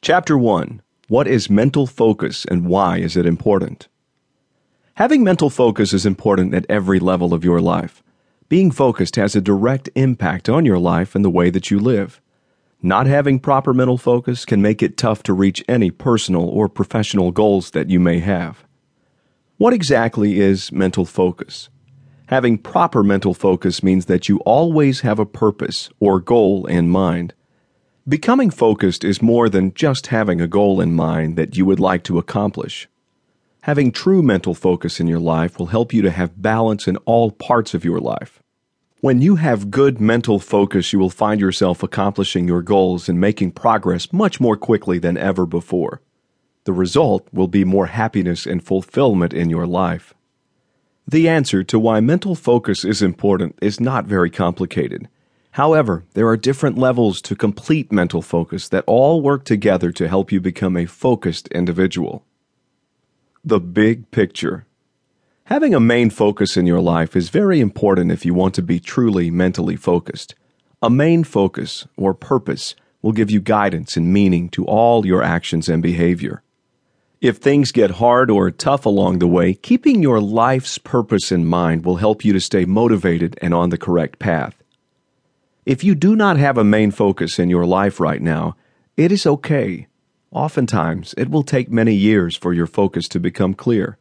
Chapter 0.00 0.38
1 0.38 0.80
What 1.08 1.26
is 1.26 1.50
mental 1.50 1.84
focus 1.84 2.44
and 2.44 2.66
why 2.66 2.98
is 2.98 3.16
it 3.16 3.26
important? 3.26 3.88
Having 4.94 5.24
mental 5.24 5.50
focus 5.50 5.92
is 5.92 6.06
important 6.06 6.54
at 6.54 6.64
every 6.68 7.00
level 7.00 7.34
of 7.34 7.44
your 7.44 7.60
life. 7.60 8.00
Being 8.48 8.70
focused 8.70 9.16
has 9.16 9.34
a 9.34 9.40
direct 9.40 9.90
impact 9.96 10.48
on 10.48 10.64
your 10.64 10.78
life 10.78 11.16
and 11.16 11.24
the 11.24 11.30
way 11.30 11.50
that 11.50 11.72
you 11.72 11.80
live. 11.80 12.20
Not 12.80 13.08
having 13.08 13.40
proper 13.40 13.74
mental 13.74 13.98
focus 13.98 14.44
can 14.44 14.62
make 14.62 14.84
it 14.84 14.96
tough 14.96 15.24
to 15.24 15.32
reach 15.32 15.64
any 15.68 15.90
personal 15.90 16.48
or 16.48 16.68
professional 16.68 17.32
goals 17.32 17.72
that 17.72 17.90
you 17.90 17.98
may 17.98 18.20
have. 18.20 18.64
What 19.56 19.74
exactly 19.74 20.38
is 20.38 20.70
mental 20.70 21.06
focus? 21.06 21.70
Having 22.28 22.58
proper 22.58 23.02
mental 23.02 23.34
focus 23.34 23.82
means 23.82 24.06
that 24.06 24.28
you 24.28 24.38
always 24.46 25.00
have 25.00 25.18
a 25.18 25.26
purpose 25.26 25.90
or 25.98 26.20
goal 26.20 26.66
in 26.66 26.88
mind. 26.88 27.34
Becoming 28.08 28.50
focused 28.50 29.04
is 29.04 29.20
more 29.20 29.50
than 29.50 29.74
just 29.74 30.06
having 30.06 30.40
a 30.40 30.46
goal 30.46 30.80
in 30.80 30.94
mind 30.94 31.36
that 31.36 31.58
you 31.58 31.66
would 31.66 31.78
like 31.78 32.02
to 32.04 32.16
accomplish. 32.16 32.88
Having 33.62 33.92
true 33.92 34.22
mental 34.22 34.54
focus 34.54 34.98
in 34.98 35.06
your 35.06 35.18
life 35.18 35.58
will 35.58 35.66
help 35.66 35.92
you 35.92 36.00
to 36.00 36.10
have 36.10 36.40
balance 36.40 36.88
in 36.88 36.96
all 36.98 37.30
parts 37.30 37.74
of 37.74 37.84
your 37.84 38.00
life. 38.00 38.42
When 39.02 39.20
you 39.20 39.36
have 39.36 39.70
good 39.70 40.00
mental 40.00 40.38
focus, 40.38 40.90
you 40.90 40.98
will 40.98 41.10
find 41.10 41.38
yourself 41.38 41.82
accomplishing 41.82 42.48
your 42.48 42.62
goals 42.62 43.10
and 43.10 43.20
making 43.20 43.52
progress 43.52 44.10
much 44.10 44.40
more 44.40 44.56
quickly 44.56 44.98
than 44.98 45.18
ever 45.18 45.44
before. 45.44 46.00
The 46.64 46.72
result 46.72 47.28
will 47.30 47.48
be 47.48 47.64
more 47.64 47.86
happiness 47.86 48.46
and 48.46 48.64
fulfillment 48.64 49.34
in 49.34 49.50
your 49.50 49.66
life. 49.66 50.14
The 51.06 51.28
answer 51.28 51.62
to 51.64 51.78
why 51.78 52.00
mental 52.00 52.34
focus 52.34 52.86
is 52.86 53.02
important 53.02 53.58
is 53.60 53.80
not 53.80 54.06
very 54.06 54.30
complicated. 54.30 55.08
However, 55.58 56.04
there 56.14 56.28
are 56.28 56.36
different 56.36 56.78
levels 56.78 57.20
to 57.22 57.34
complete 57.34 57.90
mental 57.90 58.22
focus 58.22 58.68
that 58.68 58.84
all 58.86 59.20
work 59.20 59.44
together 59.44 59.90
to 59.90 60.06
help 60.06 60.30
you 60.30 60.40
become 60.40 60.76
a 60.76 60.86
focused 60.86 61.48
individual. 61.48 62.24
The 63.44 63.58
big 63.58 64.12
picture. 64.12 64.66
Having 65.46 65.74
a 65.74 65.80
main 65.80 66.10
focus 66.10 66.56
in 66.56 66.64
your 66.66 66.78
life 66.80 67.16
is 67.16 67.30
very 67.30 67.58
important 67.58 68.12
if 68.12 68.24
you 68.24 68.34
want 68.34 68.54
to 68.54 68.62
be 68.62 68.78
truly 68.78 69.32
mentally 69.32 69.74
focused. 69.74 70.36
A 70.80 70.88
main 70.88 71.24
focus, 71.24 71.88
or 71.96 72.14
purpose, 72.14 72.76
will 73.02 73.10
give 73.10 73.28
you 73.28 73.40
guidance 73.40 73.96
and 73.96 74.12
meaning 74.12 74.48
to 74.50 74.64
all 74.64 75.04
your 75.04 75.24
actions 75.24 75.68
and 75.68 75.82
behavior. 75.82 76.44
If 77.20 77.38
things 77.38 77.72
get 77.72 77.98
hard 77.98 78.30
or 78.30 78.52
tough 78.52 78.86
along 78.86 79.18
the 79.18 79.26
way, 79.26 79.54
keeping 79.54 80.04
your 80.04 80.20
life's 80.20 80.78
purpose 80.78 81.32
in 81.32 81.46
mind 81.46 81.84
will 81.84 81.96
help 81.96 82.24
you 82.24 82.32
to 82.32 82.40
stay 82.40 82.64
motivated 82.64 83.36
and 83.42 83.52
on 83.52 83.70
the 83.70 83.76
correct 83.76 84.20
path. 84.20 84.54
If 85.68 85.84
you 85.84 85.94
do 85.94 86.16
not 86.16 86.38
have 86.38 86.56
a 86.56 86.64
main 86.64 86.90
focus 86.92 87.38
in 87.38 87.50
your 87.50 87.66
life 87.66 88.00
right 88.00 88.22
now, 88.22 88.56
it 88.96 89.12
is 89.12 89.26
okay. 89.26 89.86
Oftentimes, 90.30 91.14
it 91.18 91.28
will 91.28 91.42
take 91.42 91.70
many 91.70 91.94
years 91.94 92.34
for 92.34 92.54
your 92.54 92.66
focus 92.66 93.06
to 93.08 93.20
become 93.20 93.52
clear. 93.52 93.98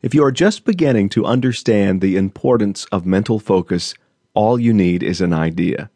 If 0.00 0.14
you 0.14 0.24
are 0.24 0.32
just 0.32 0.64
beginning 0.64 1.10
to 1.10 1.26
understand 1.26 2.00
the 2.00 2.16
importance 2.16 2.86
of 2.86 3.04
mental 3.04 3.38
focus, 3.38 3.92
all 4.32 4.58
you 4.58 4.72
need 4.72 5.02
is 5.02 5.20
an 5.20 5.34
idea. 5.34 5.90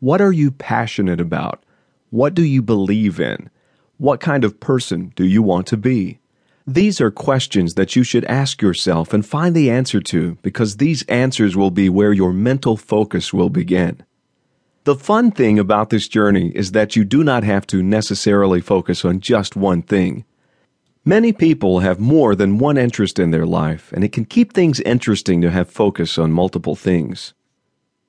What 0.00 0.20
are 0.20 0.32
you 0.32 0.50
passionate 0.50 1.20
about? 1.20 1.62
What 2.10 2.34
do 2.34 2.42
you 2.42 2.62
believe 2.62 3.20
in? 3.20 3.48
What 3.96 4.18
kind 4.18 4.42
of 4.42 4.58
person 4.58 5.12
do 5.14 5.24
you 5.24 5.40
want 5.40 5.68
to 5.68 5.76
be? 5.76 6.18
These 6.66 7.00
are 7.00 7.12
questions 7.12 7.74
that 7.74 7.94
you 7.94 8.02
should 8.02 8.24
ask 8.24 8.60
yourself 8.60 9.12
and 9.12 9.24
find 9.24 9.54
the 9.54 9.70
answer 9.70 10.00
to 10.00 10.36
because 10.42 10.78
these 10.78 11.04
answers 11.04 11.56
will 11.56 11.70
be 11.70 11.88
where 11.88 12.12
your 12.12 12.32
mental 12.32 12.76
focus 12.76 13.32
will 13.32 13.48
begin. 13.48 14.02
The 14.84 14.96
fun 14.96 15.30
thing 15.30 15.60
about 15.60 15.90
this 15.90 16.08
journey 16.08 16.50
is 16.56 16.72
that 16.72 16.96
you 16.96 17.04
do 17.04 17.22
not 17.22 17.44
have 17.44 17.68
to 17.68 17.84
necessarily 17.84 18.60
focus 18.60 19.04
on 19.04 19.20
just 19.20 19.54
one 19.54 19.80
thing. 19.80 20.24
Many 21.04 21.32
people 21.32 21.80
have 21.80 22.00
more 22.00 22.34
than 22.34 22.58
one 22.58 22.76
interest 22.76 23.20
in 23.20 23.30
their 23.30 23.46
life, 23.46 23.92
and 23.92 24.02
it 24.02 24.10
can 24.10 24.24
keep 24.24 24.52
things 24.52 24.80
interesting 24.80 25.40
to 25.40 25.52
have 25.52 25.70
focus 25.70 26.18
on 26.18 26.32
multiple 26.32 26.74
things. 26.74 27.32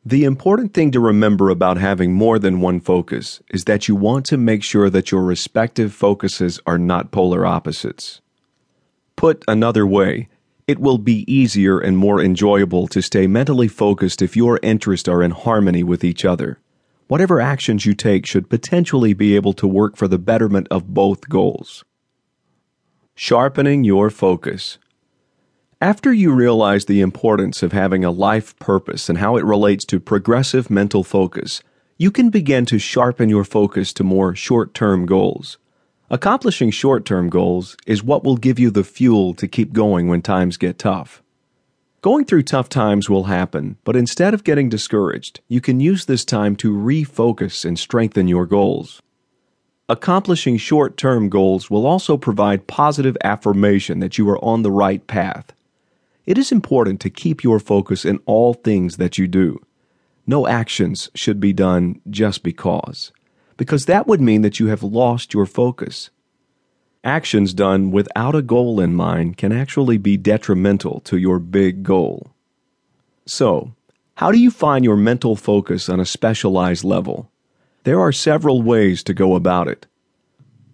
The 0.04 0.24
important 0.24 0.74
thing 0.74 0.90
to 0.92 1.00
remember 1.00 1.52
about 1.52 1.78
having 1.78 2.14
more 2.14 2.40
than 2.40 2.60
one 2.60 2.80
focus 2.80 3.40
is 3.52 3.66
that 3.66 3.88
you 3.88 3.96
want 3.96 4.26
to 4.26 4.38
make 4.38 4.64
sure 4.64 4.90
that 4.90 5.12
your 5.12 5.22
respective 5.22 5.94
focuses 5.94 6.60
are 6.66 6.80
not 6.80 7.12
polar 7.12 7.46
opposites. 7.46 8.20
Put 9.16 9.44
another 9.48 9.86
way, 9.86 10.28
it 10.68 10.80
will 10.80 10.98
be 10.98 11.32
easier 11.32 11.80
and 11.80 11.98
more 11.98 12.22
enjoyable 12.22 12.88
to 12.88 13.02
stay 13.02 13.28
mentally 13.28 13.68
focused 13.68 14.22
if 14.22 14.38
your 14.38 14.60
interests 14.64 15.10
are 15.10 15.22
in 15.22 15.32
harmony 15.32 15.84
with 15.84 16.04
each 16.04 16.24
other. 16.24 16.60
Whatever 17.08 17.42
actions 17.42 17.86
you 17.86 17.94
take 17.94 18.26
should 18.26 18.50
potentially 18.50 19.14
be 19.14 19.36
able 19.36 19.54
to 19.54 19.68
work 19.68 19.98
for 19.98 20.08
the 20.08 20.18
betterment 20.18 20.68
of 20.72 20.94
both 20.94 21.28
goals. 21.28 21.84
Sharpening 23.16 23.84
your 23.84 24.10
focus. 24.10 24.80
After 25.82 26.14
you 26.14 26.32
realize 26.32 26.86
the 26.86 27.02
importance 27.02 27.62
of 27.62 27.74
having 27.74 28.06
a 28.06 28.12
life 28.12 28.58
purpose 28.58 29.10
and 29.10 29.18
how 29.18 29.36
it 29.36 29.44
relates 29.44 29.84
to 29.86 30.00
progressive 30.00 30.70
mental 30.70 31.04
focus, 31.04 31.62
you 31.98 32.10
can 32.10 32.30
begin 32.30 32.66
to 32.68 32.80
sharpen 32.80 33.28
your 33.28 33.44
focus 33.44 33.92
to 33.94 34.04
more 34.04 34.34
short 34.34 34.74
term 34.74 35.06
goals. 35.06 35.58
Accomplishing 36.14 36.70
short 36.70 37.06
term 37.06 37.28
goals 37.28 37.76
is 37.88 38.04
what 38.04 38.24
will 38.24 38.38
give 38.38 38.60
you 38.60 38.70
the 38.70 38.84
fuel 38.84 39.34
to 39.34 39.48
keep 39.48 39.74
going 39.74 40.08
when 40.08 40.22
times 40.22 40.58
get 40.58 40.78
tough. 40.78 41.24
Going 42.02 42.24
through 42.24 42.44
tough 42.44 42.70
times 42.70 43.10
will 43.10 43.24
happen, 43.24 43.78
but 43.84 43.96
instead 43.96 44.36
of 44.36 44.44
getting 44.44 44.70
discouraged, 44.70 45.42
you 45.48 45.60
can 45.60 45.80
use 45.80 46.06
this 46.06 46.24
time 46.24 46.56
to 46.58 46.72
refocus 46.72 47.66
and 47.66 47.80
strengthen 47.80 48.28
your 48.28 48.46
goals. 48.46 49.02
Accomplishing 49.90 50.58
short 50.58 50.98
term 50.98 51.30
goals 51.30 51.72
will 51.72 51.88
also 51.88 52.16
provide 52.16 52.68
positive 52.68 53.18
affirmation 53.24 53.98
that 53.98 54.16
you 54.16 54.30
are 54.30 54.46
on 54.46 54.62
the 54.62 54.70
right 54.70 55.08
path. 55.08 55.52
It 56.28 56.38
is 56.38 56.52
important 56.52 57.02
to 57.02 57.10
keep 57.10 57.44
your 57.44 57.60
focus 57.60 58.06
in 58.06 58.20
all 58.28 58.54
things 58.54 58.98
that 58.98 59.18
you 59.18 59.28
do. 59.28 59.60
No 60.28 60.46
actions 60.46 61.10
should 61.16 61.40
be 61.40 61.54
done 61.54 62.02
just 62.08 62.44
because, 62.44 63.12
because 63.58 63.86
that 63.86 64.08
would 64.08 64.22
mean 64.22 64.42
that 64.42 64.60
you 64.60 64.68
have 64.68 64.84
lost 64.84 65.34
your 65.34 65.46
focus. 65.46 66.10
Actions 67.04 67.54
done 67.54 67.92
without 67.92 68.36
a 68.36 68.42
goal 68.42 68.80
in 68.80 68.94
mind 68.96 69.38
can 69.38 69.52
actually 69.52 69.98
be 69.98 70.16
detrimental 70.16 71.02
to 71.02 71.18
your 71.18 71.40
big 71.40 71.84
goal. 71.84 72.32
So, 73.26 73.74
how 74.16 74.32
do 74.32 74.38
you 74.38 74.52
find 74.52 74.86
your 74.86 74.96
mental 74.96 75.36
focus 75.36 75.90
on 75.90 76.00
a 76.00 76.06
specialized 76.06 76.84
level? 76.84 77.30
There 77.84 78.00
are 78.00 78.12
several 78.12 78.62
ways 78.62 79.04
to 79.04 79.14
go 79.14 79.36
about 79.36 79.68
it. 79.68 79.86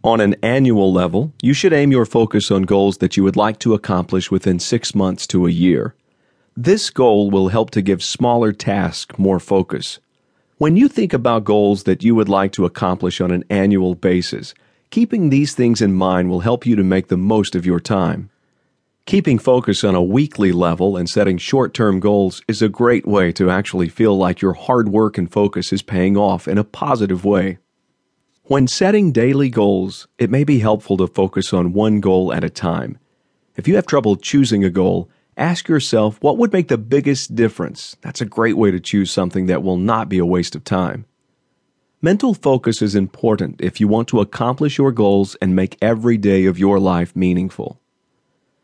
On 0.03 0.21
an 0.21 0.35
annual 0.43 0.93
level, 0.93 1.33
you 1.41 1.53
should 1.53 1.73
aim 1.73 1.91
your 1.91 2.05
focus 2.05 2.51
on 2.51 2.63
goals 2.63 2.99
that 2.99 3.17
you 3.17 3.23
would 3.23 3.35
like 3.35 3.59
to 3.59 3.73
accomplish 3.73 4.29
within 4.29 4.59
six 4.59 4.93
months 4.93 5.25
to 5.27 5.47
a 5.47 5.51
year. 5.51 5.95
This 6.55 6.89
goal 6.89 7.31
will 7.31 7.47
help 7.49 7.71
to 7.71 7.81
give 7.81 8.03
smaller 8.03 8.53
tasks 8.53 9.17
more 9.17 9.39
focus. 9.39 9.99
When 10.59 10.77
you 10.77 10.87
think 10.87 11.13
about 11.13 11.43
goals 11.43 11.83
that 11.83 12.03
you 12.03 12.13
would 12.13 12.29
like 12.29 12.51
to 12.53 12.65
accomplish 12.65 13.19
on 13.19 13.31
an 13.31 13.43
annual 13.49 13.95
basis, 13.95 14.53
Keeping 14.91 15.29
these 15.29 15.53
things 15.53 15.83
in 15.83 15.93
mind 15.93 16.31
will 16.31 16.39
help 16.39 16.65
you 16.65 16.75
to 16.75 16.83
make 16.83 17.09
the 17.09 17.17
most 17.17 17.53
of 17.53 17.63
your 17.63 17.79
time. 17.79 18.31
Keeping 19.05 19.37
focus 19.37 19.83
on 19.83 19.93
a 19.93 20.01
weekly 20.01 20.51
level 20.51 20.97
and 20.97 21.07
setting 21.07 21.37
short 21.37 21.75
term 21.75 21.99
goals 21.99 22.41
is 22.47 22.63
a 22.63 22.69
great 22.69 23.05
way 23.05 23.31
to 23.33 23.51
actually 23.51 23.87
feel 23.87 24.17
like 24.17 24.41
your 24.41 24.53
hard 24.53 24.89
work 24.89 25.15
and 25.17 25.31
focus 25.31 25.71
is 25.71 25.83
paying 25.83 26.17
off 26.17 26.47
in 26.47 26.57
a 26.57 26.63
positive 26.63 27.23
way. 27.23 27.59
When 28.45 28.67
setting 28.67 29.11
daily 29.11 29.49
goals, 29.49 30.07
it 30.17 30.31
may 30.31 30.43
be 30.43 30.57
helpful 30.57 30.97
to 30.97 31.05
focus 31.05 31.53
on 31.53 31.73
one 31.73 31.99
goal 31.99 32.33
at 32.33 32.43
a 32.43 32.49
time. 32.49 32.97
If 33.55 33.67
you 33.67 33.75
have 33.75 33.85
trouble 33.85 34.15
choosing 34.15 34.63
a 34.63 34.71
goal, 34.71 35.07
ask 35.39 35.67
yourself 35.67 36.21
what 36.21 36.37
would 36.37 36.53
make 36.53 36.67
the 36.67 36.77
biggest 36.77 37.33
difference. 37.33 37.95
That's 38.01 38.21
a 38.21 38.25
great 38.25 38.57
way 38.57 38.71
to 38.71 38.79
choose 38.79 39.09
something 39.09 39.45
that 39.47 39.63
will 39.63 39.77
not 39.77 40.09
be 40.09 40.19
a 40.19 40.25
waste 40.25 40.55
of 40.55 40.63
time. 40.63 41.05
Mental 42.01 42.33
focus 42.33 42.81
is 42.81 42.95
important 42.95 43.59
if 43.59 43.79
you 43.79 43.87
want 43.87 44.07
to 44.09 44.21
accomplish 44.21 44.77
your 44.77 44.91
goals 44.91 45.35
and 45.41 45.55
make 45.55 45.77
every 45.81 46.17
day 46.17 46.45
of 46.45 46.59
your 46.59 46.79
life 46.79 47.15
meaningful. 47.15 47.79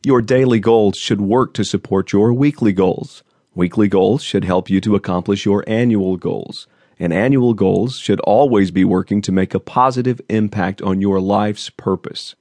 Your 0.04 0.22
daily 0.22 0.60
goals 0.60 0.98
should 0.98 1.20
work 1.20 1.54
to 1.56 1.66
support 1.66 2.14
your 2.14 2.32
weekly 2.32 2.72
goals. 2.72 3.24
Weekly 3.56 3.88
goals 3.88 4.22
should 4.22 4.44
help 4.44 4.70
you 4.70 4.80
to 4.82 4.96
accomplish 4.96 5.46
your 5.46 5.64
annual 5.68 6.16
goals. 6.16 6.68
And 7.00 7.12
annual 7.12 7.54
goals 7.54 7.98
should 7.98 8.20
always 8.22 8.72
be 8.72 8.86
working 8.86 9.22
to 9.24 9.32
make 9.32 9.54
a 9.54 9.60
positive 9.60 10.22
impact 10.30 10.82
on 10.82 11.02
your 11.02 11.20
life's 11.20 11.70
purpose. 11.70 12.36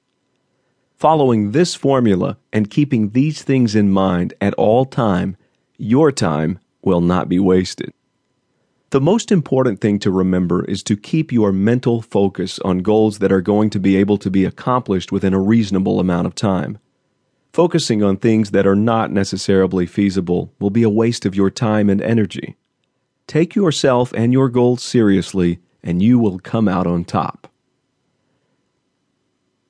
Following 0.96 1.50
this 1.50 1.74
formula 1.74 2.38
and 2.52 2.70
keeping 2.70 3.10
these 3.10 3.42
things 3.42 3.74
in 3.74 3.90
mind 3.90 4.32
at 4.40 4.54
all 4.54 4.84
time, 4.84 5.36
your 5.76 6.12
time 6.12 6.60
will 6.82 7.00
not 7.00 7.28
be 7.28 7.38
wasted. 7.38 7.92
The 8.90 9.00
most 9.00 9.32
important 9.32 9.80
thing 9.80 9.98
to 9.98 10.10
remember 10.12 10.64
is 10.64 10.84
to 10.84 10.96
keep 10.96 11.32
your 11.32 11.50
mental 11.50 12.00
focus 12.00 12.60
on 12.60 12.78
goals 12.78 13.18
that 13.18 13.32
are 13.32 13.40
going 13.40 13.70
to 13.70 13.80
be 13.80 13.96
able 13.96 14.18
to 14.18 14.30
be 14.30 14.44
accomplished 14.44 15.10
within 15.10 15.34
a 15.34 15.40
reasonable 15.40 15.98
amount 15.98 16.28
of 16.28 16.36
time. 16.36 16.78
Focusing 17.52 18.04
on 18.04 18.16
things 18.16 18.52
that 18.52 18.66
are 18.66 18.76
not 18.76 19.10
necessarily 19.10 19.86
feasible 19.86 20.52
will 20.60 20.70
be 20.70 20.84
a 20.84 20.88
waste 20.88 21.26
of 21.26 21.34
your 21.34 21.50
time 21.50 21.90
and 21.90 22.00
energy. 22.00 22.56
Take 23.26 23.56
yourself 23.56 24.12
and 24.12 24.32
your 24.32 24.48
goals 24.48 24.82
seriously, 24.82 25.58
and 25.82 26.00
you 26.00 26.18
will 26.18 26.38
come 26.38 26.68
out 26.68 26.86
on 26.86 27.04
top. 27.04 27.48